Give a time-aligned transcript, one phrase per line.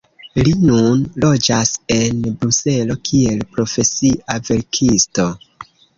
[0.45, 5.29] Li nun loĝas en Bruselo kiel profesia verkisto.